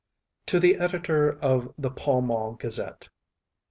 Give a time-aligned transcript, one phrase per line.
[0.47, 3.07] To the Editor of the Pall Mall Gazette.